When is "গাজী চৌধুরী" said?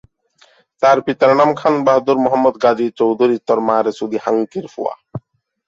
2.63-3.37